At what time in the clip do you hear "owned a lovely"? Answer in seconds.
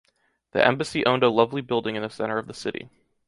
1.05-1.61